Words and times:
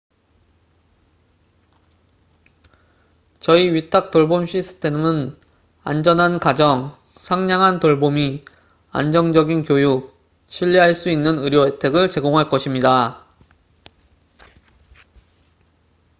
저희 3.39 3.71
위탁 3.71 4.09
돌봄 4.09 4.47
시스템은 4.47 5.37
안전한 5.83 6.39
가정 6.39 6.97
상냥한 7.19 7.79
돌보미 7.79 8.43
안정적인 8.89 9.63
교육 9.65 10.17
신뢰할 10.47 10.95
수 10.95 11.11
있는 11.11 11.37
의료 11.37 11.67
혜택을 11.67 12.09
제공할 12.09 12.49
것입니다 12.49 13.27